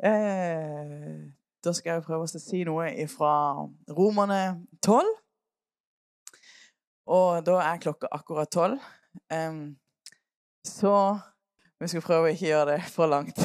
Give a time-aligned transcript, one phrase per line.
[0.00, 1.32] Eh,
[1.64, 3.34] da skal jeg prøve å si noe fra
[3.92, 5.10] Romerne 12.
[7.10, 8.80] Og da er klokka akkurat tolv.
[9.34, 9.76] Um,
[10.64, 10.94] så
[11.80, 13.40] vi skal prøve å ikke gjøre det for langt.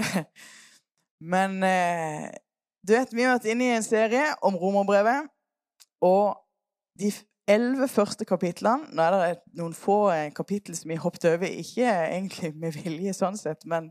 [1.32, 2.30] Men eh,
[2.86, 5.28] du vet, vi har vært inne i en serie om romerbrevet.
[6.02, 6.34] Og
[6.98, 7.12] de
[7.50, 11.46] elleve første kapitlene Nå er det noen få kapittel kapitler som vi hoppet over.
[11.46, 13.90] Ikke egentlig med vilje, sånn sett, men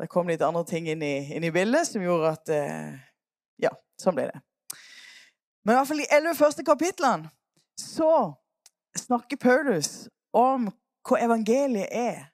[0.00, 2.94] det kom litt andre ting inn i, inn i bildet som gjorde at eh,
[3.62, 3.70] Ja,
[4.00, 4.40] sånn ble det.
[5.64, 7.30] Men i hvert fall de elleve første kapitlene
[7.80, 8.34] så
[8.98, 10.68] snakker Paulus om
[11.04, 12.24] hva evangeliet er.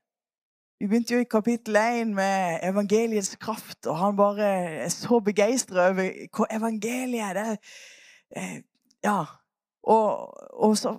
[0.80, 4.48] Vi begynte jo i kapittel 1 med evangeliets kraft, og han bare
[4.86, 7.58] er så begeistra over hva evangeliet er.
[8.36, 8.56] Eh,
[9.04, 9.18] ja,
[9.82, 10.96] og, og, så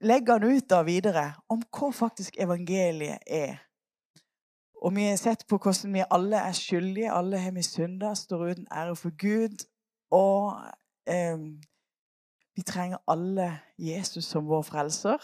[0.00, 3.60] legger han ut da videre om hva faktisk evangeliet er.
[4.80, 7.12] Og vi har sett på hvordan vi alle er skyldige.
[7.12, 9.66] Alle har vi synda, står uten ære for Gud.
[10.10, 10.56] Og
[11.06, 11.38] eh,
[12.56, 15.20] vi trenger alle Jesus som vår frelser.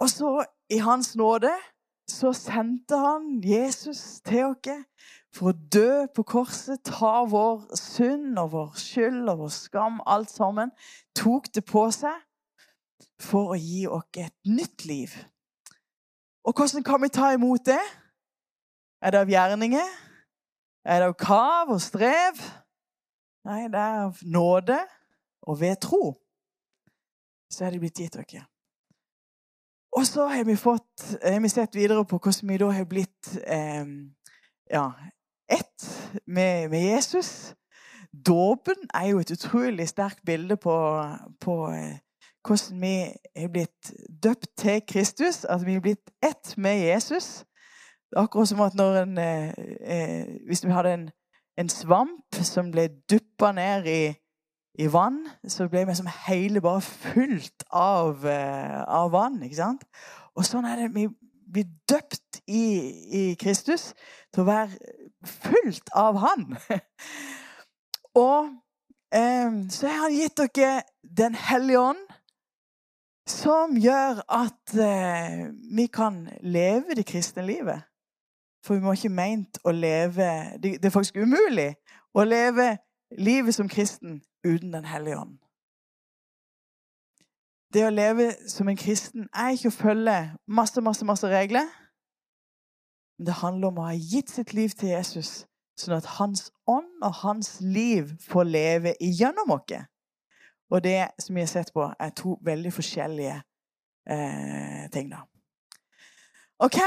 [0.00, 1.52] Og så, i Hans nåde,
[2.08, 4.68] så sendte han Jesus til oss
[5.34, 10.32] for å dø på korset, ta vår synd og vår skyld og vår skam, alt
[10.32, 10.72] sammen.
[11.16, 12.16] Tok det på seg
[13.20, 15.14] for å gi oss et nytt liv.
[16.44, 17.82] Og hvordan kan vi ta imot det?
[19.00, 19.92] Er det av gjerninger?
[20.84, 22.40] Er det av krav og strev?
[23.46, 24.78] Nei, det er av nåde
[25.48, 26.14] og ved tro.
[27.50, 28.46] Så er det blitt gitt dere.
[29.96, 33.32] Og så har vi, fått, har vi sett videre på hvordan vi da har blitt
[33.42, 33.88] eh,
[34.70, 34.84] ja,
[36.26, 37.54] med, med, Jesus.
[38.26, 41.04] Dåpen er jo et utrolig sterkt bilde på,
[41.40, 41.98] på eh,
[42.46, 42.94] hvordan vi
[43.34, 45.44] er blitt døpt til Kristus.
[45.44, 47.44] At vi er blitt ett med Jesus.
[48.16, 51.10] Akkurat som at når en eh, eh Hvis vi hadde en,
[51.58, 54.14] en svamp som ble duppa ned i,
[54.78, 59.42] i vann, så ble vi som hele bare fylt av, eh, av vann.
[59.42, 59.84] ikke sant?
[60.34, 60.94] Og sånn er det.
[60.94, 61.08] Vi
[61.52, 62.64] blir døpt i,
[63.12, 63.92] i Kristus
[64.34, 66.56] til å være fylt av Han.
[68.14, 68.48] Og
[69.14, 72.06] eh, så har Han gitt dere Den hellige ånd,
[73.28, 77.82] som gjør at eh, vi kan leve det kristne livet.
[78.66, 80.26] For vi må ikke meint å leve
[80.60, 81.70] Det, det er faktisk umulig
[82.14, 82.74] å leve
[83.18, 85.38] livet som kristen uten Den hellige ånd.
[87.72, 90.16] Det å leve som en kristen er ikke å følge
[90.50, 91.68] masse, masse, masse regler.
[93.20, 95.42] Men det handler om å ha gitt sitt liv til Jesus,
[95.76, 99.74] sånn at hans ånd og hans liv får leve igjennom oss.
[100.72, 103.34] Og det som vi har sett på, er to veldig forskjellige
[104.08, 105.10] eh, ting.
[105.12, 105.18] da.
[106.64, 106.78] OK.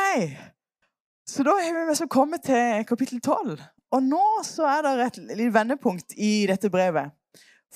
[1.29, 3.59] Så da har vi liksom kommet til kapittel 12.
[3.93, 7.13] Og nå så er det et lite vendepunkt i dette brevet.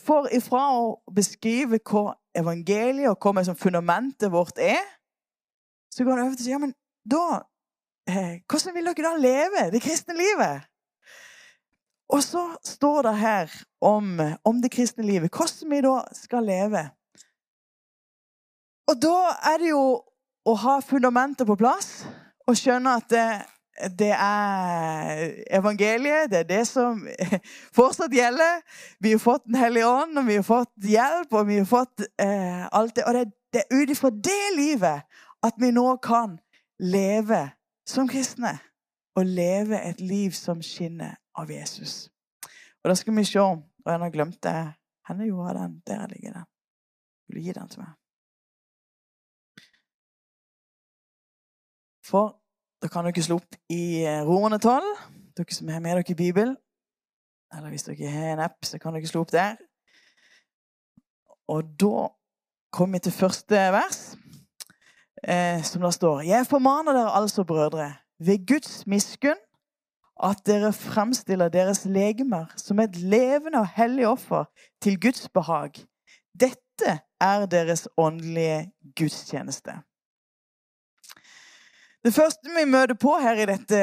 [0.01, 4.81] For ifra å beskrive hva evangeliet og hva som fundamentet vårt er,
[5.93, 6.73] så går det over til å si ja, men
[7.05, 7.43] da
[8.09, 10.67] eh, Hvordan vil dere da leve det kristne livet?
[12.09, 13.51] Og så står det her
[13.81, 16.89] om, om det kristne livet, hvordan vi da skal leve.
[18.87, 19.17] Og da
[19.51, 19.83] er det jo
[20.47, 22.05] å ha fundamentet på plass
[22.47, 23.25] og skjønne at det,
[23.99, 25.25] det er
[25.59, 26.31] evangeliet.
[26.31, 27.03] Det er det som
[27.77, 28.63] fortsatt gjelder.
[29.03, 32.07] Vi har fått Den hellige ånd, og vi har fått hjelp, og vi har fått
[32.21, 33.03] eh, alt det.
[33.03, 36.39] Og det, det er ut ifra det livet at vi nå kan
[36.79, 37.43] leve
[37.87, 38.57] som kristne.
[39.17, 42.11] Og leve et liv som skinner av Jesus.
[42.83, 44.73] Og da skal vi se Og jeg har glemt det.
[45.07, 45.81] Henne gjorde den?
[45.87, 46.45] Der ligger den.
[47.27, 47.93] Vil du gi den til meg?
[52.05, 52.37] For
[52.81, 54.85] da kan dere slå opp i eh, Romerne 12,
[55.37, 56.55] dere som har med dere Bibelen.
[57.55, 59.57] Eller hvis dere har en app, så kan dere slå opp der.
[61.47, 62.07] Og da
[62.71, 64.01] kommer vi til første vers,
[65.23, 69.41] eh, som det står Jeg formaner dere altså, brødre, ved Guds miskunn,
[70.23, 74.45] at dere fremstiller deres legemer som et levende og hellig offer
[74.81, 75.77] til Guds behag.
[76.33, 79.71] Dette er deres åndelige gudstjeneste.
[82.05, 83.79] Det første vi møter på her i dette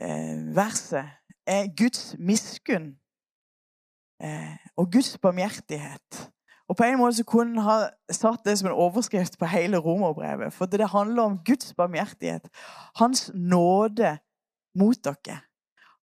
[0.00, 1.04] eh, verset,
[1.46, 2.92] er Guds miskunn
[4.22, 6.28] eh, og Guds barmhjertighet.
[6.68, 7.76] Og På en måte så kunne en ha
[8.12, 10.52] satt det som en overskrift på hele romerbrevet.
[10.52, 12.48] For det handler om Guds barmhjertighet.
[13.00, 14.18] Hans nåde
[14.76, 15.40] mot dere.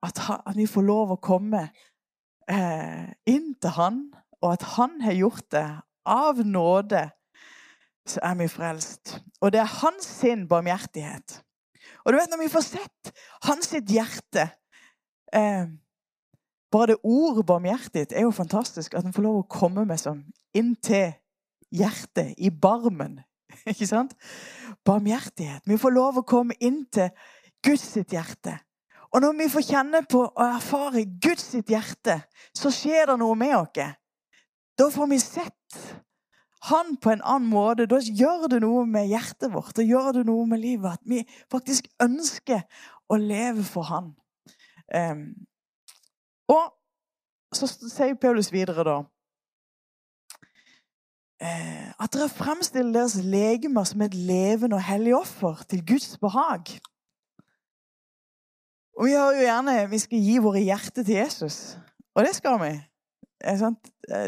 [0.02, 1.66] At, at vi får lov å komme
[2.48, 4.00] eh, inn til Han,
[4.40, 5.68] og at Han har gjort det
[6.04, 7.10] av nåde
[8.08, 9.18] så er vi frelst.
[9.40, 11.40] Og det er hans sin barmhjertighet.
[12.04, 13.12] Og du vet, når vi får sett
[13.48, 14.48] hans sitt hjerte
[15.32, 15.68] eh,
[16.74, 18.96] Bare det ordet barmhjertig er jo fantastisk.
[18.98, 20.24] At en får lov å komme med sånn
[20.58, 21.12] inn til
[21.74, 23.20] hjertet, i barmen.
[23.70, 24.16] Ikke sant?
[24.86, 25.62] Barmhjertighet.
[25.70, 27.12] Vi får lov å komme inn til
[27.64, 28.58] Guds sitt hjerte.
[29.14, 32.18] Og når vi får kjenne på og erfare Guds sitt hjerte,
[32.50, 33.94] så skjer det noe med oss.
[34.74, 35.78] Da får vi sett
[36.66, 37.86] han på en annen måte.
[37.86, 40.98] Da gjør det noe med hjertet vårt, da gjør det noe med livet.
[40.98, 41.22] At vi
[41.52, 42.64] faktisk ønsker
[43.06, 44.14] å leve for han.
[44.90, 45.28] Um,
[46.50, 46.72] og
[47.54, 48.96] så sier Paulus videre, da
[51.40, 56.74] eh, At dere fremstiller deres legemer som et levende og hellig offer til Guds behag.
[58.94, 61.78] Og Vi hører jo gjerne vi skal gi våre hjerter til Jesus.
[62.14, 62.74] Og det skal vi.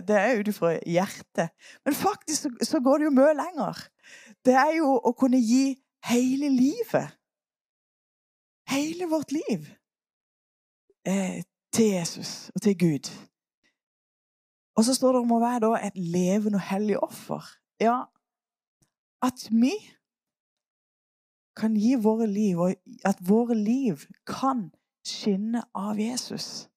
[0.06, 1.52] Det er ut ifra hjertet.
[1.84, 3.78] Men faktisk så, går det jo mye lenger.
[4.44, 5.76] Det er jo å kunne gi
[6.10, 7.14] hele livet.
[8.68, 9.70] Hele vårt liv.
[11.76, 13.10] Til Jesus og til Gud.
[14.76, 17.44] Og så står det om å være et levende og hellig offer.
[17.80, 17.98] Ja,
[19.24, 19.72] at vi
[21.56, 22.74] kan gi våre liv, og
[23.04, 24.70] at våre liv kan
[25.06, 26.68] skinne av Jesus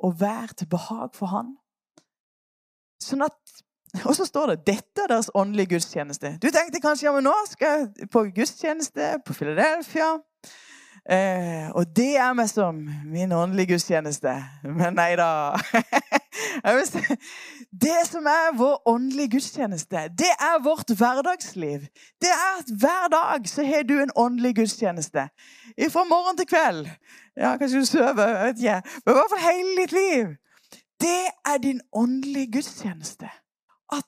[0.00, 1.54] og være til behag for Han.
[3.00, 3.36] Sånn at,
[4.04, 6.38] og så står det 'Dette er deres åndelige gudstjeneste'.
[6.42, 10.18] Du tenkte kanskje ja, men nå skal jeg på gudstjeneste på Philadelphia.
[11.10, 12.76] Eh, og det er meg som
[13.10, 14.30] min åndelige gudstjeneste.
[14.62, 15.58] Men nei da.
[17.84, 21.88] det som er vår åndelige gudstjeneste, det er vårt hverdagsliv.
[22.22, 25.26] Det er at hver dag så har du en åndelig gudstjeneste.
[25.90, 26.86] Fra morgen til kveld.
[27.36, 28.78] Ja, Kanskje du sover, vet ikke.
[29.02, 30.30] Men i hvert fall hele ditt liv.
[31.00, 33.32] Det er din åndelige gudstjeneste.
[33.92, 34.06] At,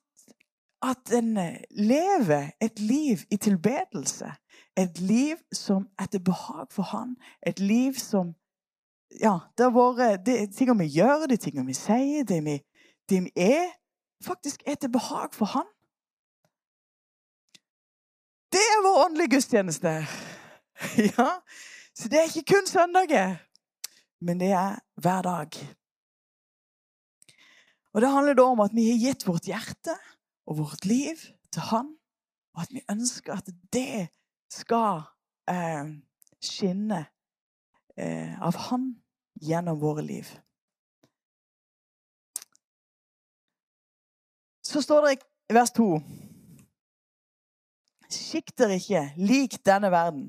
[0.83, 1.35] at en
[1.71, 4.31] lever et liv i tilbedelse.
[4.77, 7.17] Et liv som er til behag for Han.
[7.47, 8.35] Et liv som
[9.21, 12.55] Ja, det har vært det, tingene vi gjør, de tingene vi sier, det vi,
[13.09, 13.67] det vi er,
[14.25, 15.69] faktisk er til behag for Han.
[18.53, 19.93] Det er vår åndelige gudstjeneste.
[21.13, 21.29] Ja,
[21.95, 23.37] Så det er ikke kun søndager,
[24.21, 25.51] men det er hver dag.
[27.93, 29.95] Og Det handler da om at vi har gitt vårt hjerte
[30.47, 31.21] og vårt liv
[31.53, 31.93] til Han,
[32.55, 34.09] og at vi ønsker at det
[34.53, 35.03] skal
[35.49, 35.89] eh,
[36.43, 37.07] skinne
[37.97, 38.91] eh, av Han
[39.41, 40.29] gjennom våre liv.
[44.63, 45.17] Så står det
[45.51, 45.89] i vers 2
[48.13, 50.27] Skikk dere ikke lik denne verden,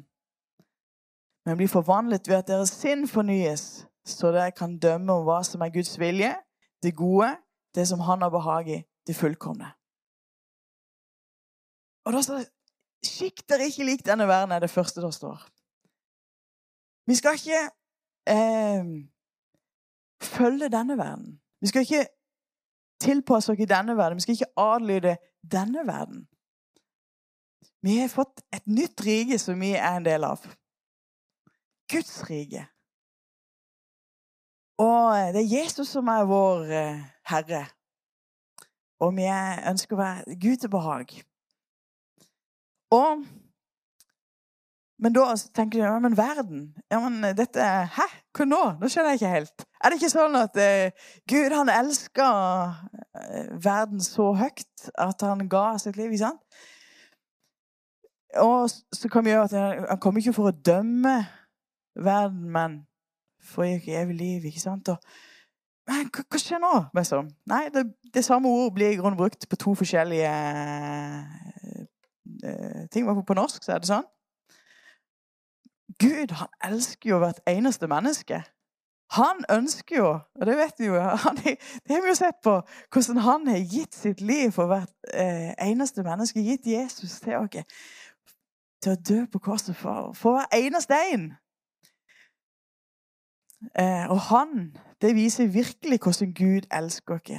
[1.43, 5.65] men bli forvandlet ved at deres sinn fornyes, så dere kan dømme om hva som
[5.65, 6.31] er Guds vilje,
[6.83, 7.33] det gode,
[7.75, 9.67] det som han har behag i, det fullkomne.
[12.07, 12.49] Og da står det
[13.03, 15.41] Skikk dere ikke lik denne verden, er det første der står.
[17.07, 17.61] Vi skal ikke
[18.31, 18.85] eh,
[20.21, 21.39] følge denne verden.
[21.61, 22.05] Vi skal ikke
[23.01, 24.15] tilpasse oss i denne verden.
[24.15, 25.17] Vi skal ikke adlyde
[25.51, 26.27] denne verden.
[27.83, 30.45] Vi har fått et nytt rike som vi er en del av.
[31.91, 32.63] Guds rike.
[34.79, 37.65] Og det er Jesus som er vår eh, Herre.
[39.03, 41.11] Og vi ønsker å være Gud til behag.
[42.93, 43.23] Og
[45.03, 45.23] Men da
[45.57, 48.05] tenker de ja, men verden ja, men dette, Hæ?
[48.37, 48.61] Hva nå?
[48.79, 49.65] Nå skjønner jeg ikke helt.
[49.83, 55.43] Er det ikke sånn at eh, Gud han elsker uh, verden så høyt at han
[55.51, 56.13] ga sitt liv?
[56.13, 56.61] ikke sant?
[58.41, 59.53] Og så kan vi gjøre at
[59.89, 61.17] han, kommer ikke for å dømme
[61.99, 62.79] verden, men
[63.43, 64.47] for å gi evig liv.
[64.49, 64.89] ikke sant?
[64.89, 64.97] Og,
[65.89, 66.73] men hva, hva, skjer nå?
[66.95, 67.29] Liksom?
[67.51, 70.31] Nei, det, det, samme ord blir i grunnen brukt på to forskjellige
[72.43, 73.07] uh, ting.
[73.27, 74.09] På norsk så er det sånn.
[75.99, 78.43] Gud han elsker jo hvert eneste menneske.
[79.13, 82.55] Han ønsker jo, og det vet vi jo han, Det har vi jo sett på
[82.93, 86.41] hvordan han har gitt sitt liv for hvert eh, eneste menneske.
[86.41, 87.83] Gitt Jesus til oss.
[88.83, 91.29] Til å dø på korset for, for hver eneste en.
[93.79, 97.31] Eh, og han Det viser virkelig hvordan Gud elsker oss.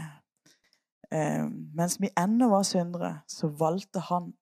[1.13, 1.45] Eh,
[1.75, 4.33] mens vi ennå var syndere, så valgte han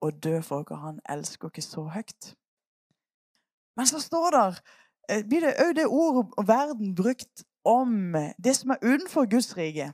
[0.00, 0.82] å dø for oss.
[0.82, 2.34] Han elsker oss så høyt.
[3.76, 4.60] Men så står der
[5.10, 9.56] eh, blir det òg det ordet og verden brukt om det som er utenfor Guds
[9.56, 9.92] rike.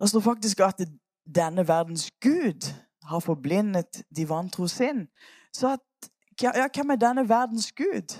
[0.00, 0.82] Det står faktisk at
[1.24, 2.68] denne verdens Gud
[3.04, 5.06] har forblindet de vantro sinn.
[5.52, 6.10] Så at,
[6.42, 8.16] ja, hvem er denne verdens Gud?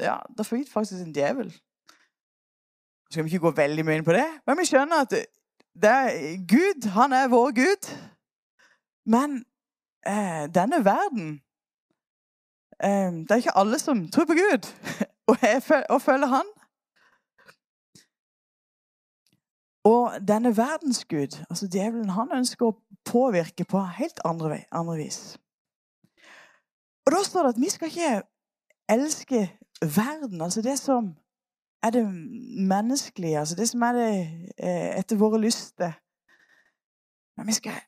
[0.00, 1.50] ja, det vi faktisk en djevel.
[3.10, 4.26] Skal vi ikke gå veldig mye inn på det?
[4.46, 5.14] Men vi skjønner at
[5.78, 5.94] det
[6.50, 7.90] Gud, han er vår Gud.
[9.08, 9.44] Men
[10.06, 11.40] eh, denne verden
[12.84, 14.68] eh, Det er ikke alle som tror på Gud
[15.30, 16.48] og, er, og følger Han.
[19.84, 22.76] Og denne verdens gud, altså djevelen, han ønsker å
[23.08, 25.38] påvirke på helt andre, andre vis.
[27.06, 28.10] Og da står det at vi skal ikke
[28.92, 29.40] elske
[29.80, 31.14] verden, altså det som
[31.82, 32.04] er det
[32.68, 34.10] menneskelige, altså det som er det
[34.58, 35.94] eh, etter våre lyster.
[37.38, 37.80] Men vi skal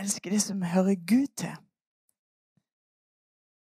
[0.00, 1.56] elske det som hører Gud til.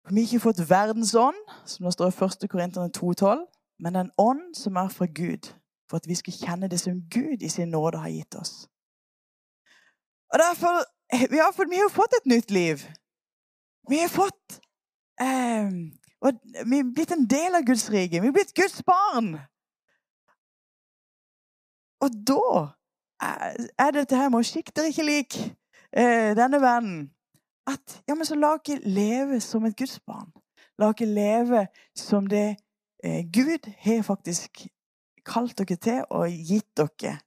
[0.05, 2.49] For vi har ikke fått verdens ånd, som det står i 1.
[2.49, 3.45] Korinterne 2,12,
[3.79, 5.51] men den ånd som er fra Gud
[5.89, 8.67] for at vi skal kjenne det som Gud i sin nåde har gitt oss.
[10.31, 10.83] Og derfor,
[11.33, 12.83] vi har, vi har fått et nytt liv.
[13.89, 14.61] Vi har fått
[15.19, 15.67] eh,
[16.69, 18.21] Vi er blitt en del av Guds rike.
[18.21, 19.33] Vi er blitt Guds barn.
[22.01, 22.67] Og da
[23.21, 25.37] er dette her med å dere ikke lik
[25.97, 27.11] eh, denne verden.
[27.67, 30.31] At ja, men så la ikke leve som et Guds barn.
[30.79, 32.55] La ikke leve som det
[33.03, 34.65] eh, Gud har faktisk
[35.25, 37.17] kalt dere til og gitt dere.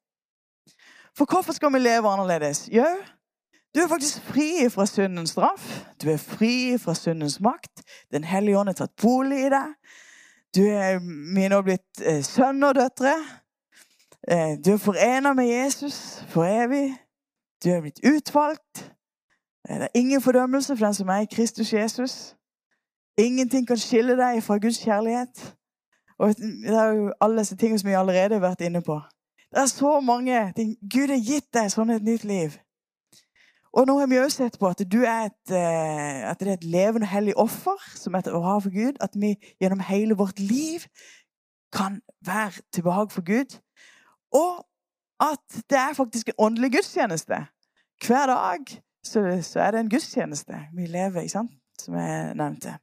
[1.15, 2.69] For hvorfor skal vi leve annerledes?
[2.73, 2.87] Jo,
[3.75, 5.85] du er faktisk fri fra syndens straff.
[6.03, 7.83] Du er fri fra syndens makt.
[8.13, 9.73] Den hellige ånd har tatt bolig i deg.
[10.55, 11.01] Du er,
[11.35, 13.15] vi er nå blitt eh, sønn og døtre.
[14.29, 16.93] Eh, du er forena med Jesus for evig.
[17.65, 18.95] Du er blitt utvalgt.
[19.69, 22.37] Det er ingen fordømmelse for den som er i Kristus Jesus.
[23.19, 25.55] Ingenting kan skille deg fra Guds kjærlighet.
[26.19, 29.01] Og det er jo alle disse tingene som vi allerede har vært inne på.
[29.51, 30.77] Det er så mange ting.
[30.93, 32.59] Gud har gitt deg sånn et nytt liv.
[33.73, 36.69] Og nå har vi også sett på at, er et, eh, at det er et
[36.69, 39.01] levende hellig offer som er å ha for Gud.
[39.01, 40.85] At vi gjennom hele vårt liv
[41.73, 43.57] kan være til behag for Gud.
[44.35, 44.67] Og
[45.21, 47.47] at det er faktisk en åndelig gudstjeneste.
[48.07, 51.51] Hver dag så, så er det en gudstjeneste vi lever i, sant?
[51.79, 52.77] som jeg nevnte.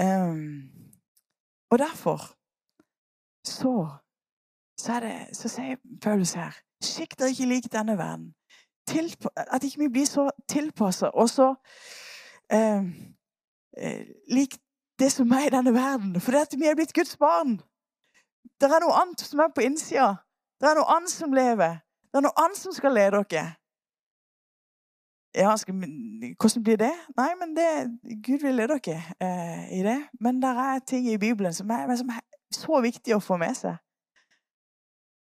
[0.00, 0.70] Um,
[1.70, 2.18] og derfor
[3.44, 3.88] så,
[4.78, 8.34] så, det, så sier Paulus her Skikk dere ikke lik denne verden.
[8.86, 11.48] Tilpa, at ikke vi blir så tilpassa og så
[12.54, 12.92] um,
[14.30, 14.54] lik
[14.98, 16.20] det som er i denne verden.
[16.20, 17.58] For det at vi er blitt Guds barn.
[18.60, 20.14] Det er noe annet som er på innsida.
[20.60, 21.78] Det er noe annet som lever.
[22.08, 23.46] Det er noe annet som skal lede dere.
[25.34, 25.74] Ja, skal,
[26.40, 26.94] hvordan blir det?
[27.16, 27.66] Nei, men det,
[28.26, 29.98] Gud vil lede dere eh, i det.
[30.20, 32.24] Men det er ting i Bibelen som er, som er,
[32.54, 33.76] så viktig å få med seg.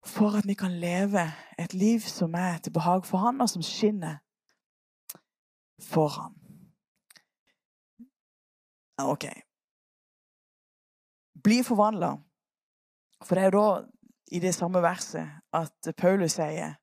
[0.06, 1.28] For at vi kan leve
[1.62, 4.18] et liv som er til behag for Han, og som skinner
[5.82, 6.36] for Han.
[9.06, 9.30] OK.
[11.44, 12.16] Bli forvandla.
[13.24, 13.86] For det er jo da,
[14.32, 16.78] i det samme verset, at Paulus sier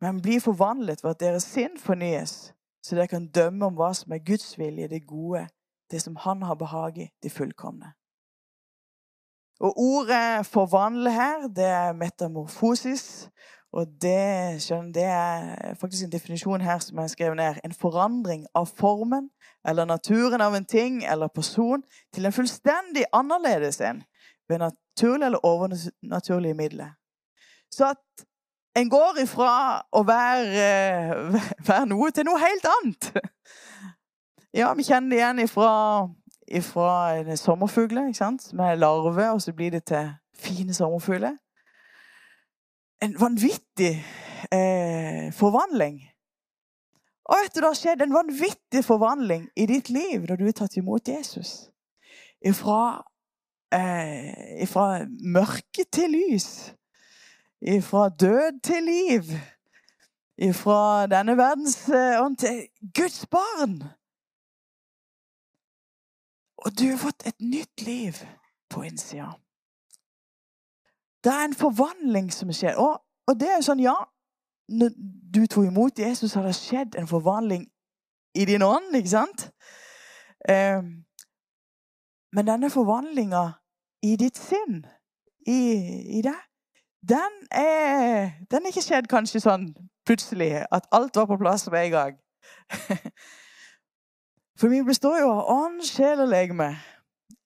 [0.00, 2.52] men bli forvandlet ved at deres sinn fornyes,
[2.82, 5.48] så dere kan dømme om hva som er Guds vilje, det gode,
[5.90, 7.92] det som Han har behag i, det fullkomne.
[9.60, 13.30] Og ordet 'forvandle' her, det er metamorfosis.
[13.72, 17.54] Og det, skjønner, det er faktisk en definisjon her som er skrevet ned.
[17.64, 19.30] En forandring av formen
[19.68, 21.82] eller naturen av en ting eller person
[22.14, 24.02] til en fullstendig annerledes en
[24.48, 26.90] ved naturlige eller overnaturlige midler.
[27.70, 28.26] Så at
[28.76, 29.52] en går ifra
[29.92, 30.68] å være,
[31.68, 33.10] være, noe til noe helt annet.
[34.54, 35.72] Ja, vi kjenner det igjen ifra,
[36.48, 38.52] ifra sommerfugler, ikke sant?
[38.56, 41.36] med larve, og så blir det til fine sommerfugler.
[43.02, 43.92] En vanvittig
[44.52, 46.00] eh, forvandling.
[47.28, 50.56] Og vet du, Det har skjedd en vanvittig forvandling i ditt liv når du har
[50.56, 51.68] tatt imot Jesus.
[52.40, 53.02] Ifra,
[53.74, 56.74] eh, fra mørke til lys.
[57.82, 59.22] Fra død til liv.
[60.54, 63.82] Fra denne verdens eh, ånd til Guds barn.
[66.58, 68.12] Og du har fått et nytt liv
[68.70, 69.32] på innsida.
[71.24, 72.76] Det er en forvandling som skjer.
[72.76, 73.96] Og, og det er jo sånn, ja
[74.68, 74.90] Når
[75.34, 77.62] du tok imot Jesus, har det skjedd en forvandling
[78.36, 79.46] i din ånd, ikke sant?
[80.44, 80.82] Eh,
[82.32, 83.44] men denne forvandlinga
[84.02, 84.82] i ditt sinn,
[85.48, 85.60] i,
[86.18, 86.38] i deg,
[87.08, 89.70] den er, den er ikke skjedd kanskje sånn
[90.08, 92.14] plutselig at alt var på plass med en gang.
[94.58, 96.72] For vi består jo av ånd, sjel og legeme.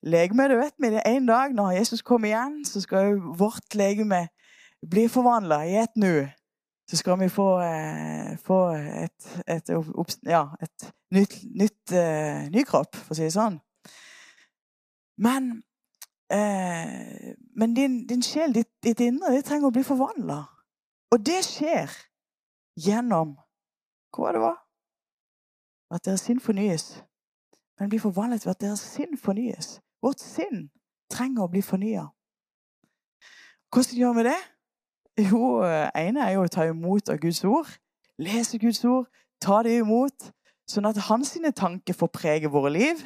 [0.02, 3.34] Legeme, det vet vi, det er en dag når Jesus kommer igjen, så skal jo
[3.38, 4.24] vårt legeme
[4.90, 6.24] bli forvandla i et nu.
[6.90, 12.64] Så skal vi få, eh, få et, et, et, ja, et nytt, nytt eh, ny
[12.68, 13.60] kropp, for å si det sånn.
[15.16, 15.62] Men
[16.32, 20.38] Eh, men din, din sjel, ditt, ditt, indre, det trenger å bli forvandla.
[21.12, 21.92] Og det skjer
[22.80, 23.34] gjennom
[24.16, 24.56] hva det var?
[25.92, 27.02] At deres sinn fornyes.
[27.76, 29.74] Men blir forvandlet ved at deres sinn fornyes.
[30.00, 30.70] Vårt sinn
[31.12, 32.06] trenger å bli fornya.
[33.72, 34.40] Hvordan gjør vi det?
[35.28, 37.68] Jo, ene er jo å ta imot av Guds ord.
[38.16, 39.04] Lese Guds ord,
[39.40, 40.30] ta det imot,
[40.68, 43.04] sånn at hans tanker får prege våre liv.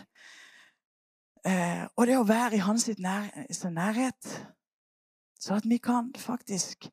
[1.46, 3.30] Eh, og det å være i hans nær,
[3.70, 4.30] nærhet,
[5.40, 6.88] så at vi kan faktisk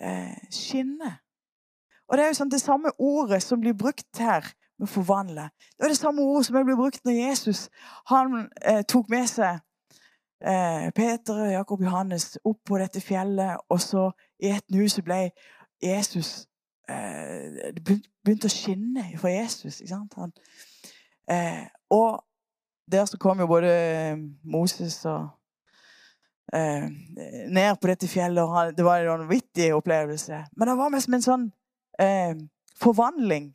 [0.00, 1.14] eh, skinne.
[2.08, 4.44] Og det er jo sånn det samme ordet som blir brukt her
[4.80, 5.48] med forvandle.
[5.78, 7.68] Det er det samme ordet som blir brukt når Jesus
[8.10, 9.60] han eh, tok med seg
[10.44, 14.10] eh, Peter, Jakob Johannes opp på dette fjellet, og så
[14.42, 15.22] i et nu så ble
[15.80, 16.48] Jesus
[16.88, 19.80] eh, Det begynte å skinne fra Jesus.
[19.80, 20.18] ikke sant?
[20.20, 20.34] Han,
[21.30, 22.18] eh, og
[22.92, 23.70] der så kom jo både
[24.44, 25.28] Moses og
[26.54, 26.86] eh,
[27.50, 28.42] ned på dette fjellet.
[28.42, 30.44] og Det var en vanvittig opplevelse.
[30.56, 31.48] Men det var mest en sånn
[32.00, 32.34] eh,
[32.80, 33.52] forvandling.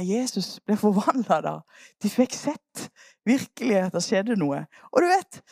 [0.00, 1.54] Jesus ble forvandla da.
[2.02, 2.88] De fikk sett
[3.28, 4.64] virkelig at det skjedde noe.
[4.92, 5.42] Og du vet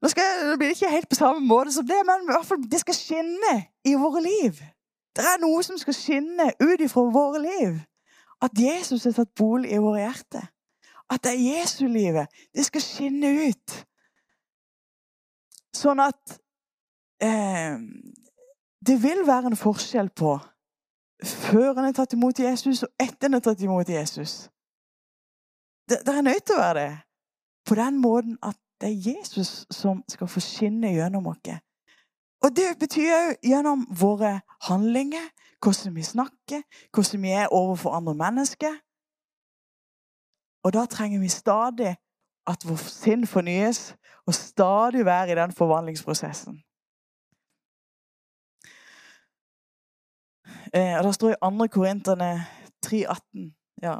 [0.00, 2.62] Nå, skal, nå blir ikke helt på samme måte som det, men i hvert fall,
[2.72, 3.50] det skal skinne
[3.84, 4.56] i våre liv.
[5.12, 7.74] Det er noe som skal skinne ut ifra våre liv.
[8.40, 10.46] At Jesus har tatt bolig i våre hjerter.
[11.10, 12.28] At det er Jesu-livet.
[12.54, 13.76] Det skal skinne ut.
[15.74, 16.38] Sånn at
[17.22, 17.78] eh,
[18.86, 20.38] Det vil være en forskjell på
[21.20, 24.48] før han er tatt imot Jesus, og etter han er tatt imot Jesus.
[25.84, 26.94] Det, det er nødt til å være det.
[27.68, 31.42] På den måten at det er Jesus som skal få skinne gjennom oss.
[32.40, 35.26] Og det betyr òg gjennom våre handlinger,
[35.60, 36.62] hvordan vi snakker,
[36.94, 38.78] hvordan vi er overfor andre mennesker.
[40.62, 41.96] Og da trenger vi stadig
[42.46, 43.96] at vår sinn fornyes,
[44.26, 46.62] og stadig være i den forvandlingsprosessen.
[50.74, 51.66] Eh, og Det står i 2.
[51.66, 52.46] Korinterne
[52.86, 53.54] 3,18.
[53.82, 53.98] Ja.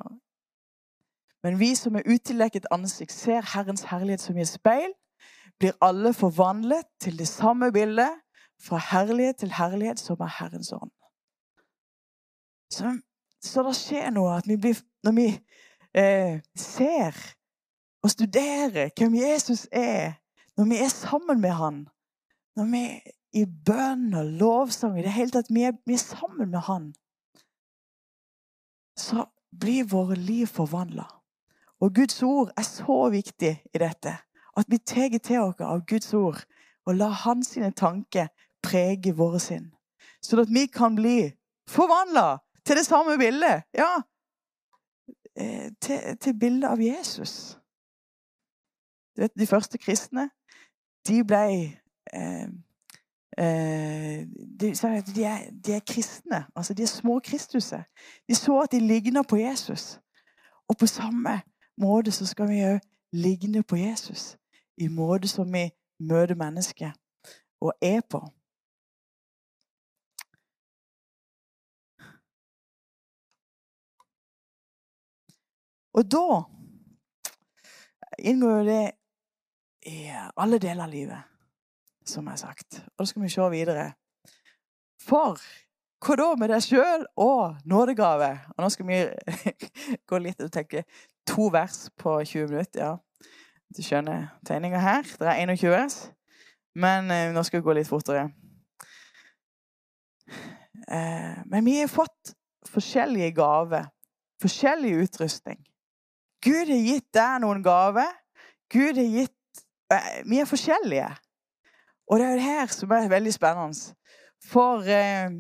[1.43, 4.93] Men vi som er utildekket ansikt, ser Herrens herlighet som i et speil,
[5.59, 8.11] blir alle forvandlet til det samme bildet,
[8.63, 10.93] fra herlighet til herlighet, som er Herrens ånd.
[12.73, 13.01] Så,
[13.43, 15.27] så det skjer noe at vi blir, når vi
[15.95, 17.17] eh, ser
[18.03, 20.13] og studerer hvem Jesus er,
[20.57, 21.89] når vi er sammen med han,
[22.57, 26.03] når vi er i bønn og lovsang i det hele tatt vi er, vi er
[26.03, 26.91] sammen med Han,
[28.99, 29.27] så
[29.61, 31.07] blir våre liv forvandla.
[31.81, 34.13] Og Guds ord er så viktig i dette.
[34.57, 36.43] At vi tar til oss av Guds ord
[36.87, 38.29] og lar hans tanker
[38.63, 39.71] prege våre sinn.
[40.21, 41.31] Sånn at vi kan bli
[41.71, 43.65] forvandla til det samme bildet.
[43.73, 44.03] Ja,
[45.81, 47.59] til, til bildet av Jesus.
[49.17, 50.31] Du vet, De første kristne
[51.09, 51.45] de ble
[52.13, 52.49] eh,
[53.39, 54.27] Eh,
[54.61, 54.75] de,
[55.15, 56.45] de, er, de, er, kristne.
[56.57, 57.83] altså De er små Kristuser.
[58.29, 60.01] De så at de ligner på Jesus.
[60.69, 61.41] Og på samme
[61.77, 62.81] måte så skal vi òg
[63.13, 64.37] ligne på Jesus
[64.77, 66.91] i måte som vi møter mennesker
[67.61, 68.21] og er på.
[75.97, 76.43] Og da
[78.19, 78.85] inngår det
[79.91, 81.27] i alle deler av livet
[82.11, 82.83] som jeg har sagt.
[82.97, 83.87] Og da skal vi se videre.
[85.01, 85.41] For
[86.01, 88.31] hva da med deg sjøl og nådegave?
[88.57, 89.01] Og nå skal vi
[90.11, 90.85] gå litt og tenke
[91.29, 92.81] to vers på 20 minutter.
[92.81, 92.97] ja.
[93.71, 95.07] Du skjønner tegninga her.
[95.07, 95.99] Det er 21 vers.
[96.75, 98.31] Men eh, nå skal vi gå litt fortere.
[100.91, 102.35] Eh, men vi har fått
[102.71, 103.91] forskjellige gaver.
[104.43, 105.61] Forskjellig utrustning.
[106.45, 108.11] Gud har gitt deg noen gaver.
[108.73, 111.11] Gud har gitt eh, Vi er forskjellige.
[112.11, 113.95] Og det er jo det her som er veldig spennende.
[114.51, 115.31] For eh,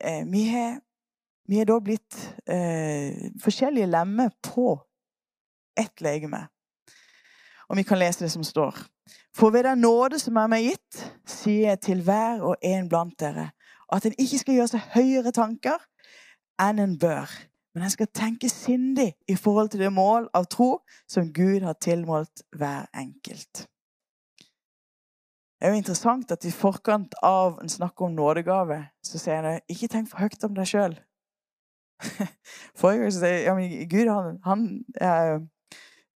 [0.00, 2.16] eh, vi har da blitt
[2.48, 4.78] eh, forskjellige lemmer på
[5.76, 6.46] ett legeme.
[7.68, 8.78] Og vi kan lese det som står.
[9.36, 13.16] For ved den nåde som er meg gitt, sier jeg til hver og en blant
[13.20, 13.50] dere,
[13.92, 15.82] at en ikke skal gjøre seg høyere tanker
[16.62, 17.28] enn en bør,
[17.74, 20.78] men en skal tenke sindig i forhold til det mål av tro
[21.10, 23.66] som Gud har tilmålt hver enkelt.
[25.58, 29.60] Det er jo interessant at i forkant av en snakk om nådegave, så sier han
[29.70, 30.94] ikke tenk for høyt om deg sjøl.
[32.78, 34.66] Forrige gang sier jeg ja, men Gud han, han
[35.00, 35.40] er,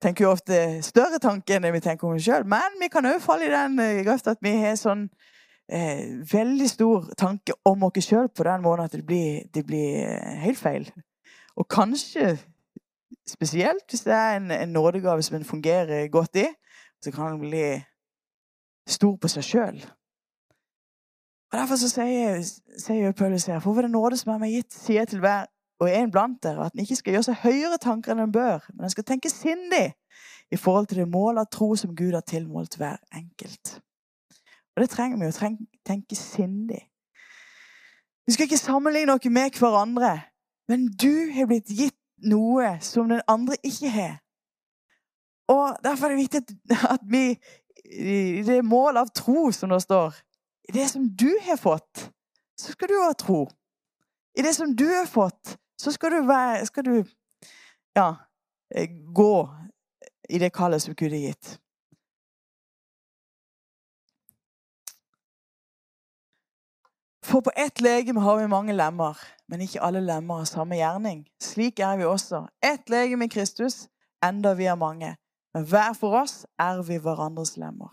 [0.05, 2.47] tenker jo ofte større tanker enn det vi tenker om oss sjøl.
[2.47, 5.09] Men vi kan òg falle i den eh, grøfta at vi har sånn
[5.73, 10.03] eh, veldig stor tanke om oss sjøl på den måten at det blir, det blir
[10.05, 10.91] eh, helt feil.
[11.59, 12.39] Og kanskje
[13.29, 16.47] spesielt hvis det er en, en nådegave som en fungerer godt i,
[17.03, 17.81] så kan en bli
[18.89, 19.79] stor på seg sjøl.
[21.53, 25.01] Og Derfor så sier, Paulus her For ved den nåde som er meg gitt, sier
[25.01, 25.47] jeg til hver
[25.79, 28.65] og en blant dere at en ikke skal gjøre seg høyere tanker enn en bør,
[28.75, 29.93] men en skal tenke sindig
[30.51, 33.79] i forhold til det målet av tro som Gud har tilmålt hver enkelt.
[34.75, 35.53] Og det trenger vi å
[35.87, 36.81] tenke sindig.
[38.27, 40.11] Vi skal ikke sammenligne noe med hverandre,
[40.69, 41.97] men du har blitt gitt
[42.29, 44.17] noe som den andre ikke har.
[45.49, 46.43] Og Derfor er det viktig
[46.91, 47.39] at vi
[48.45, 50.17] det mål av tro som det står
[50.69, 52.11] I det som du har fått,
[52.61, 53.47] så skal du ha tro.
[54.39, 57.05] I det som du har fått, så skal du, være, skal du
[57.97, 58.17] ja,
[58.75, 59.49] eh, gå
[60.29, 61.55] i det kallet som Gud har gitt.
[67.29, 71.27] For på ett legeme har vi mange lemmer, men ikke alle lemmer har samme gjerning.
[71.41, 72.47] Slik er vi også.
[72.65, 73.89] Ett legeme i Kristus,
[74.25, 75.11] enda vi er mange.
[75.55, 77.93] Men hver for oss er vi hverandres lemmer.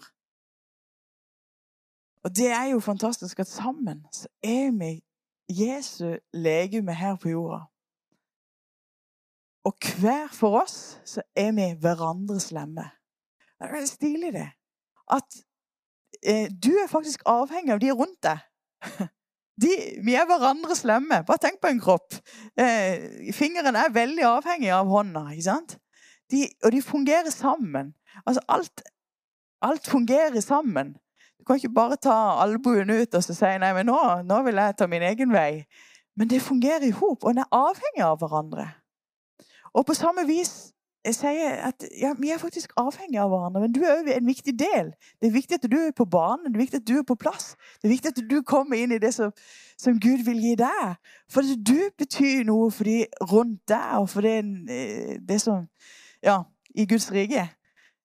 [2.23, 5.03] Og det er jo fantastisk at sammen så er vi
[5.51, 7.59] Jesu legeme her på jorda.
[9.65, 12.87] Og hver for oss så er vi hverandres lemme.
[13.59, 14.47] Det er stilig, det.
[15.11, 15.37] At
[16.23, 18.39] eh, du er faktisk avhengig av de rundt deg.
[19.61, 19.71] De,
[20.03, 21.21] vi er hverandres lemme.
[21.27, 22.17] Bare tenk på en kropp.
[22.59, 25.29] Eh, fingeren er veldig avhengig av hånda.
[25.31, 25.77] ikke sant?
[26.31, 27.93] De, og de fungerer sammen.
[28.25, 28.83] Altså alt,
[29.63, 30.95] alt fungerer sammen.
[31.39, 34.59] Du kan ikke bare ta albuen ut og så si nei, men nå, nå vil
[34.59, 35.65] jeg ta min egen vei.
[36.15, 38.69] Men det fungerer i hop, og en er avhengig av hverandre.
[39.75, 40.74] Og på samme vis
[41.13, 44.53] sier at ja, vi er faktisk avhengige av hverandre, men du er jo en viktig
[44.59, 44.93] del.
[45.21, 47.17] Det er viktig at du er på banen, det er viktig at du er på
[47.19, 47.51] plass.
[47.77, 49.33] Det er viktig at du kommer inn i det som,
[49.77, 50.95] som Gud vil gi deg.
[51.29, 54.39] For du betyr noe for de rundt deg, og for det,
[54.69, 55.67] eh, det som
[56.25, 56.41] Ja,
[56.73, 57.49] i Guds rike.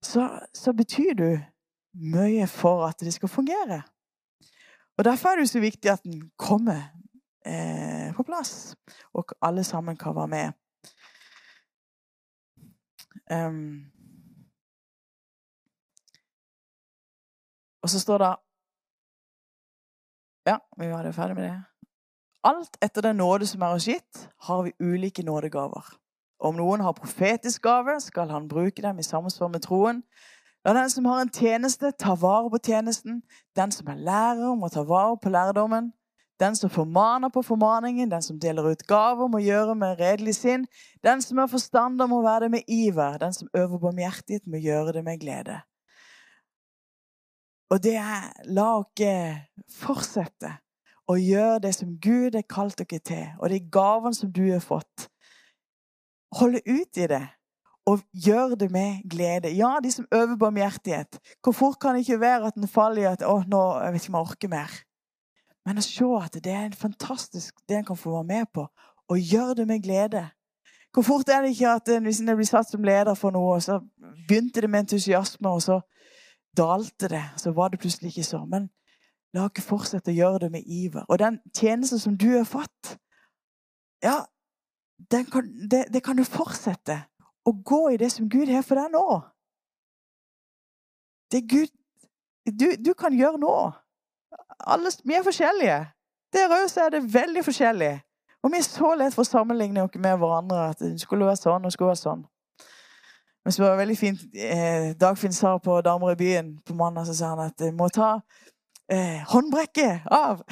[0.03, 1.41] Så, så, betyr du
[1.95, 3.83] mye for at det skal fungere.
[4.99, 6.93] Og Derfor er det så viktig at den kommer
[7.47, 8.77] eh, på plass,
[9.15, 10.53] og alle sammen kan være med.
[13.31, 13.87] Um,
[17.83, 18.37] og så står det
[20.47, 21.63] Ja, vi var jo ferdig med det.
[22.45, 25.85] Alt etter den nåde som er oss gitt, har vi ulike nådegaver.
[26.41, 30.03] Om noen har profetisk gave, skal han bruke dem i samsvar med troen.
[30.65, 33.23] La den som har en tjeneste, ta vare på tjenesten.
[33.57, 35.93] Den som er lærer, må ta vare på lærdommen.
[36.41, 40.65] Den som formaner på formaningen, den som deler ut gaver, må gjøre med redelig sinn.
[41.05, 43.19] Den som er forstander, må være det med iver.
[43.21, 45.61] Den som øver barmhjertighet, må gjøre det med glede.
[47.71, 50.57] Og det er La oss fortsette
[51.11, 54.63] å gjøre det som Gud har kalt dere til, og de gavene som du har
[54.65, 55.07] fått.
[56.39, 57.27] Holde ut i det
[57.91, 59.51] og gjør det med glede.
[59.57, 61.19] Ja, de som øver barmhjertighet.
[61.43, 64.03] Hvor fort kan det ikke være at en faller i at 'Å, nå jeg vet
[64.03, 64.90] ikke om jeg orker mer'?
[65.67, 68.67] Men å se at det er en fantastisk det en kan få være med på,
[69.11, 70.25] og gjøre det med glede.
[70.93, 73.79] Hvor fort er det ikke at hvis en blir satt som leder for noe, så
[74.29, 75.81] begynte det med entusiasme, og så
[76.57, 77.23] dalte det.
[77.37, 78.45] Så var det plutselig ikke så.
[78.45, 78.71] Men
[79.35, 81.05] la oss fortsette å gjøre det med iver.
[81.09, 82.97] Og den tjenesten som du har fått,
[84.03, 84.25] ja,
[85.11, 86.97] kan, det, det, kan du fortsette
[87.47, 89.07] å gå i det som Gud har for deg nå.
[91.31, 91.71] Det Gud
[92.51, 93.55] du, du kan gjøre nå
[94.67, 95.81] alle, vi er forskjellige.
[96.33, 97.95] Der òg er det veldig forskjellig.
[98.43, 100.71] Og vi er så lett for å sammenligne oss med hverandre.
[100.73, 102.23] At det skulle være sånn og skulle være sånn.
[103.45, 107.07] Men så var det veldig fint eh, Dagfinn sa på Damer i byen på mandag
[107.09, 108.11] så sa han at vi må ta
[108.93, 110.43] eh, håndbrekket av.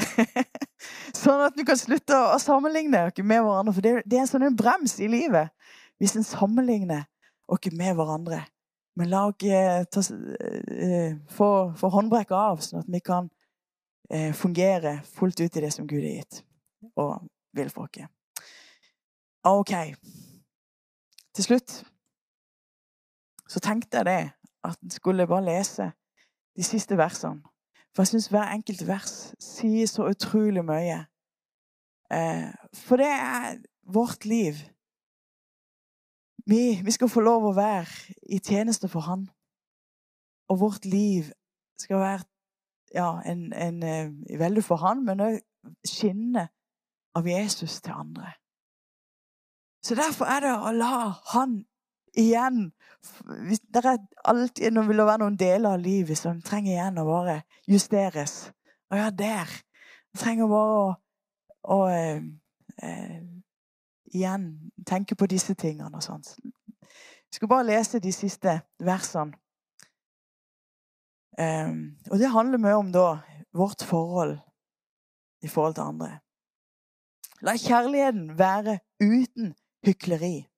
[1.22, 3.76] sånn at vi kan slutte å, sammenligne oss med hverandre.
[3.76, 5.52] For det, det er en sånn brems i livet
[6.00, 7.04] hvis en sammenligner
[7.48, 8.42] oss med hverandre.
[8.98, 13.28] Men la oss eh, eh, få, få håndbrekket av, sånn at vi kan
[14.12, 16.44] eh, fungere fullt ut i det som Gud har gitt
[16.96, 18.08] og vil for oss.
[19.48, 19.72] OK.
[21.34, 21.84] Til slutt
[23.48, 24.22] så tenkte jeg det
[24.64, 25.92] at jeg skulle bare lese
[26.56, 27.42] de siste versene.
[27.94, 30.98] For jeg syns hver enkelt vers sier så utrolig mye.
[32.12, 34.54] Eh, for det er vårt liv.
[36.46, 39.26] Vi, vi, skal få lov å være i tjeneste for Han.
[40.48, 41.32] Og vårt liv
[41.80, 42.28] skal være
[42.94, 45.38] ja, en, en, eh, veldig for han, men òg
[45.86, 46.48] skinne
[47.18, 48.32] av Jesus til andre.
[49.84, 50.94] Så derfor er det å la
[51.32, 51.64] han
[52.18, 52.72] igjen
[53.70, 57.36] Det er alltid nå vil være noen deler av livet som trenger igjen å bare
[57.70, 58.50] justeres.
[58.90, 59.52] Å ja, der.
[60.10, 60.88] Det trenger bare å,
[61.62, 62.24] å eh,
[62.82, 63.20] eh,
[64.10, 64.48] igjen
[64.86, 66.34] tenke på disse tingene og sånt.
[67.28, 69.38] Vi skal bare lese de siste versene.
[71.38, 73.08] Um, og det handler mye om da
[73.54, 74.38] vårt forhold
[75.42, 76.10] i forhold til andre.
[77.46, 79.52] La kjærligheten være uten
[79.86, 80.48] hykleri.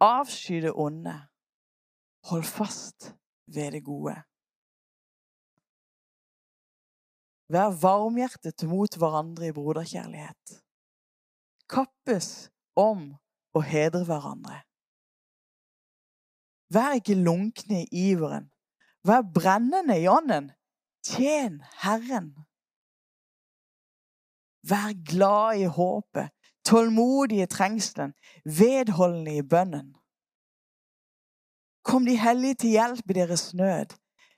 [0.00, 1.16] Avsky det onde.
[2.30, 3.14] Hold fast
[3.46, 4.14] ved det gode.
[7.48, 10.58] Vær varmhjertet mot hverandre i broderkjærlighet.
[11.68, 13.08] Kappes om
[13.56, 14.60] å hedre hverandre.
[16.70, 18.50] Vær ikke lunkne i iveren.
[19.06, 20.50] Vær brennende i ånden.
[21.04, 22.34] Tjen Herren.
[24.68, 26.34] Vær glad i håpet,
[26.64, 28.12] tålmodig i trengselen,
[28.44, 29.94] vedholdende i bønnen.
[31.82, 33.94] Kom de hellige til hjelp i deres nød.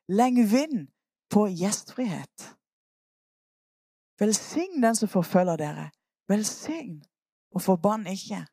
[0.08, 0.88] Leng vind
[1.30, 2.50] på gjestfrihet.
[4.20, 5.90] Velsign den som forfølger dere.
[6.28, 7.00] Velsign
[7.54, 8.44] og forbann ikke.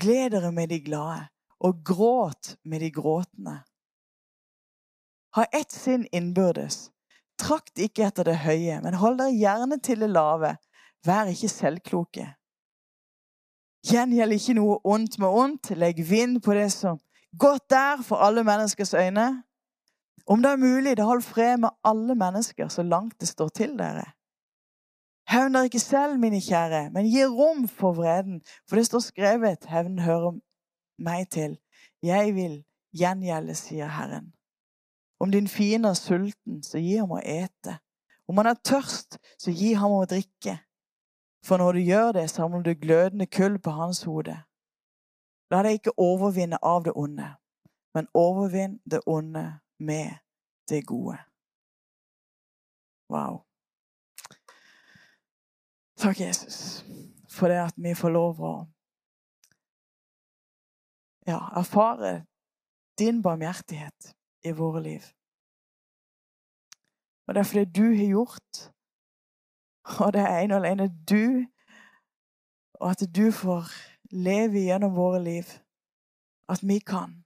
[0.00, 1.28] Gled dere med de glade,
[1.60, 3.62] og gråt med de gråtende.
[5.36, 6.90] Ha ett sinn innbyrdes.
[7.40, 10.56] Trakt ikke etter det høye, men hold dere gjerne til det lave.
[11.06, 12.26] Vær ikke selvkloke.
[13.88, 15.72] Gjengjeld ikke noe ondt med ondt.
[15.74, 17.00] Legg vind på det som
[17.38, 19.42] godt er for alle menneskers øyne.
[20.26, 23.74] Om det er mulig, da hold fred med alle mennesker så langt det står til
[23.78, 24.12] dere.
[25.32, 29.66] Hevn dere ikke selv, mine kjære, men gi rom for vreden, for det står skrevet,
[29.70, 30.38] hevn hører
[30.98, 31.56] meg til.
[32.02, 32.62] Jeg vil
[32.94, 34.32] gjengjelde, sier Herren.
[35.22, 37.76] Om din fiende er sulten, så gi ham å ete.
[38.26, 40.56] Om han er tørst, så gi ham å drikke.
[41.46, 44.34] For når du gjør det, samler du glødende kull på hans hode.
[45.54, 47.28] La deg ikke overvinne av det onde,
[47.94, 49.44] men overvinn det onde
[49.78, 50.16] med
[50.70, 51.18] det gode.
[53.12, 53.44] Wow.
[56.02, 56.82] Takk, Jesus,
[57.30, 58.52] for det at vi får lov å
[61.28, 62.24] ja, erfare
[62.98, 64.10] din barmhjertighet
[64.44, 65.02] i våre liv.
[67.26, 68.72] Og det er fordi du har gjort,
[70.00, 71.44] og det er en og alene du,
[72.74, 73.70] og at du får
[74.10, 75.44] leve gjennom våre liv,
[76.48, 77.22] at vi kan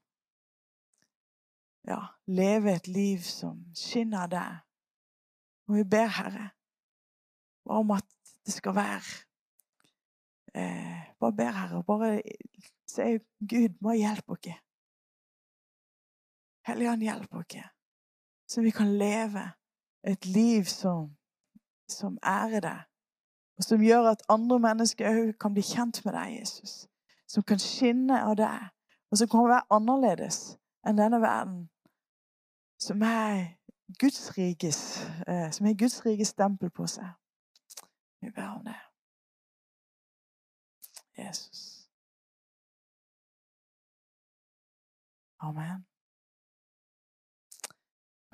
[1.89, 4.61] ja, leve et liv som skinner deg.
[5.67, 6.51] Og vi ber, Herre,
[7.65, 8.07] om at
[8.47, 9.03] det skal være
[10.55, 12.23] eh, Bare ber, Herre, bare
[12.87, 14.66] si Gud, må hjelpe oss.
[16.67, 17.57] Helligånd, hjelp oss,
[18.49, 19.53] så vi kan leve
[20.07, 21.17] et liv som,
[21.89, 22.83] som ærer deg,
[23.59, 26.75] og som gjør at andre mennesker òg kan bli kjent med deg, Jesus.
[27.31, 28.69] Som kan skinne av deg,
[29.11, 30.41] og som kan være annerledes
[30.87, 31.65] enn denne verden
[32.79, 33.57] som er
[33.99, 37.09] Guds rikes, eh, som har Guds rikes stempel på seg.
[38.21, 38.81] Vi ber om det.
[41.19, 41.89] Jesus.
[45.39, 45.96] Amen.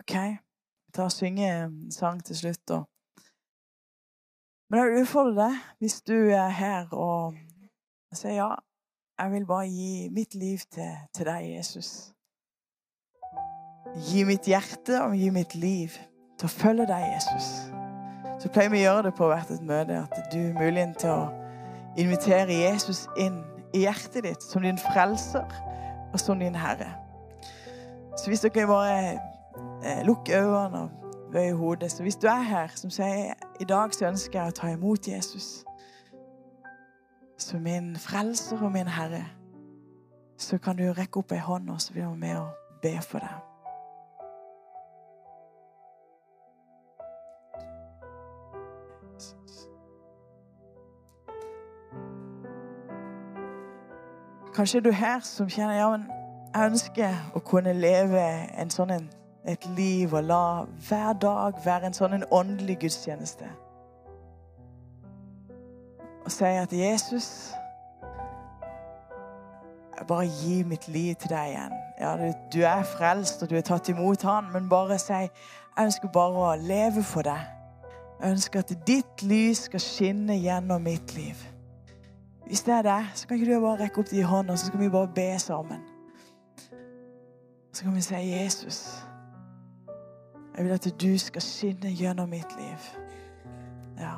[0.02, 0.14] OK.
[0.86, 2.82] Vi tar og synger en sang til slutt, da.
[4.70, 7.36] Men jeg vil utfordre deg, hvis du er her og
[8.16, 8.48] sier ja,
[9.20, 11.90] jeg vil bare gi mitt liv til, til deg, Jesus.
[14.08, 15.94] Gi mitt hjerte og gi mitt liv
[16.40, 17.50] til å følge deg, Jesus.
[18.42, 21.14] Så pleier vi å gjøre det på hvert et møte, at du har muligheten til
[21.14, 21.28] å
[22.00, 23.38] invitere Jesus inn
[23.76, 25.46] i hjertet ditt som din frelser
[26.10, 26.90] og som din herre.
[28.16, 29.31] Så hvis dere bare
[29.84, 30.90] eh, lukker øynene og
[31.32, 34.56] bøy hodet Så hvis du er her som sier i dag så ønsker jeg å
[34.56, 35.64] ta imot Jesus
[37.42, 39.24] som min frelser og min herre,
[40.38, 42.50] så kan du rekke opp ei hånd, og så blir vi med og
[42.82, 43.40] be for deg.
[54.54, 56.02] Kanskje er du her som kjenner ja, men
[56.54, 58.22] jeg ønsker å kunne leve
[58.60, 59.06] en sånn en,
[59.48, 63.48] et liv og la hver dag være en sånn en åndelig gudstjeneste.
[66.22, 67.28] Og si at Jesus
[69.98, 71.74] jeg bare gi mitt liv til deg igjen.
[72.00, 75.30] Ja, du, du, er frelst, og du er tatt imot Han, men bare si jeg
[75.78, 77.44] ønsker bare å leve for deg.
[78.18, 81.38] Jeg ønsker at ditt lys skal skinne gjennom mitt liv.
[82.46, 84.82] Hvis det er det, så kan ikke du bare rekke opp de hånda, så skal
[84.82, 85.86] vi bare be sammen.
[87.72, 89.06] Så kan vi si, 'Jesus,
[90.56, 92.98] jeg vil at du skal skinne gjennom mitt liv.'
[93.98, 94.14] Ja.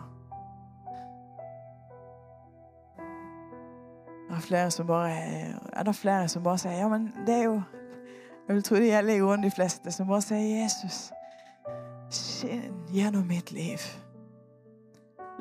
[4.28, 7.62] Det er flere som bare det flere som bare sier, 'Ja, men det er jo
[8.48, 11.12] Jeg vil tro det gjelder i grunnen de fleste som bare sier, 'Jesus,
[12.10, 14.04] skinn gjennom mitt liv.'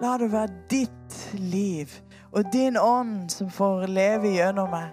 [0.01, 1.87] La det være ditt liv
[2.31, 4.89] og din ånd som får leve gjennom meg.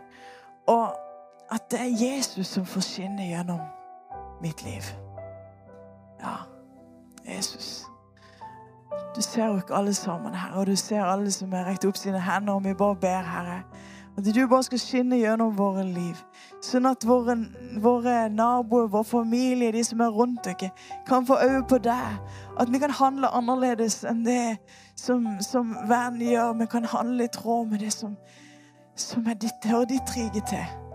[0.67, 0.93] Og
[1.51, 3.61] at det er Jesus som får skinne gjennom
[4.43, 5.10] mitt liv.
[6.23, 6.37] Ja,
[7.35, 7.87] Jesus.
[9.17, 11.97] Du ser jo ikke alle sammen, Herre, og du ser alle som har rekt opp
[11.97, 13.63] sine hender, og vi bare ber, Herre,
[14.17, 16.19] at du bare skal skinne gjennom våre liv.
[16.63, 17.37] Sånn at våre,
[17.81, 20.71] våre naboer, vår familie, de som er rundt dere,
[21.09, 22.19] kan få øye på deg.
[22.61, 24.59] At vi kan handle annerledes enn det
[24.99, 26.53] som, som verden gjør.
[26.61, 28.19] Vi kan handle i tråd med det som,
[28.97, 30.90] som er ditt, hører ditt rike til.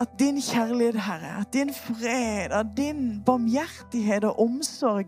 [0.00, 5.06] At din kjærlighet, Herre, at din fred, at din barmhjertighet og omsorg,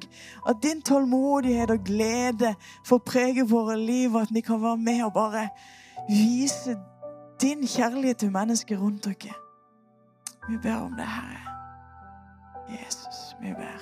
[0.49, 2.55] at din tålmodighet og glede
[2.87, 5.49] får prege våre liv, og at vi kan være med og bare
[6.09, 6.77] vise
[7.41, 9.35] din kjærlighet til mennesker rundt dere.
[10.49, 11.41] Vi ber om det, Herre.
[12.69, 13.81] Jesus, vi ber.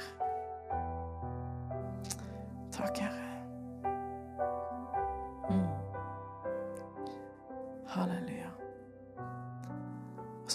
[2.73, 3.36] Takk, Herre.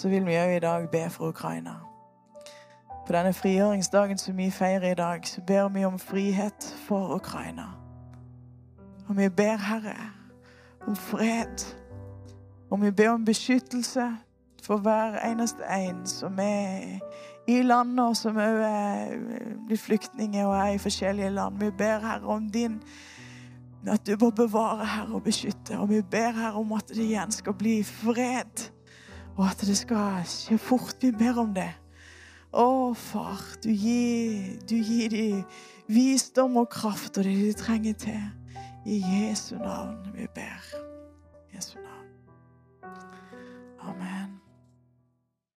[0.02, 1.76] Så vil vi òg i dag be for Ukraina.
[3.06, 7.68] På denne frigjøringsdagen som vi feirer i dag, så ber vi om frihet for Ukraina.
[9.08, 9.94] Og vi ber, Herre,
[10.88, 11.62] om fred.
[12.70, 14.08] Og vi ber om beskyttelse
[14.62, 16.98] for hver eneste en som er
[17.46, 18.58] i landet, og som òg
[19.68, 21.62] blir flyktninger og er i forskjellige land.
[21.62, 22.82] Vi ber, Herre, om din
[23.86, 25.78] at du må bevare, Herre, og beskytte.
[25.78, 28.70] Og vi ber, Herre, om at det igjen skal bli fred.
[29.36, 30.96] Og at det skal skje fort.
[31.00, 31.70] Vi ber om det.
[32.52, 35.44] Å, far, du gir, du gir dem
[35.88, 38.22] visdom og kraft og det de trenger til.
[38.84, 40.68] I Jesu navn vi ber.
[41.54, 42.92] Jesu navn.
[43.80, 44.41] Amen.